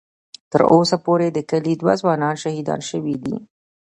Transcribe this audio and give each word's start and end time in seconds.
ـ 0.25 0.49
تر 0.51 0.61
اوسه 0.73 0.97
پورې 1.05 1.27
د 1.31 1.39
کلي 1.49 1.73
دوه 1.81 1.93
ځوانان 2.01 2.35
شهیدان 2.43 2.81
شوي 2.89 3.15
دي. 3.23 3.35